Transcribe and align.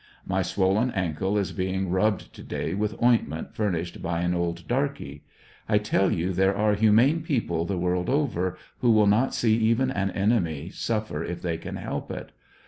My 0.25 0.41
swollen 0.41 0.89
ankle 0.95 1.37
is 1.37 1.51
being 1.51 1.91
rubbed 1.91 2.33
to 2.33 2.41
day 2.41 2.73
with 2.73 2.99
ointment 3.03 3.53
furnished 3.53 4.01
by 4.01 4.21
an 4.21 4.33
old 4.33 4.67
darky. 4.67 5.21
I 5.69 5.77
tell 5.77 6.09
you 6.11 6.33
there 6.33 6.57
are 6.57 6.73
humane 6.73 7.21
people 7.21 7.65
the 7.65 7.77
world 7.77 8.09
over, 8.09 8.57
who 8.79 8.89
will 8.89 9.05
not 9.05 9.35
see 9.35 9.55
even 9.57 9.91
an 9.91 10.09
enemy 10.09 10.69
suffer 10.71 11.23
if 11.23 11.43
they 11.43 11.57
can 11.59 11.75
help 11.75 12.09
it. 12.09 12.31